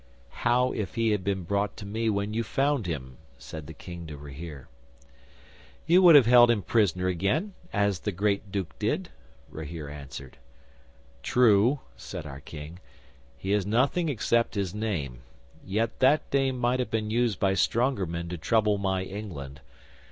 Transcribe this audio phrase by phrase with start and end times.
[0.31, 4.07] '"How if he had been brought to me when you found him?" said the King
[4.07, 4.65] to Rahere.
[5.85, 9.09] '"You would have held him prisoner again as the Great Duke did,"
[9.51, 10.37] Rahere answered.
[11.21, 12.79] '"True," said our King.
[13.37, 15.19] "He is nothing except his name.
[15.63, 19.61] Yet that name might have been used by stronger men to trouble my England.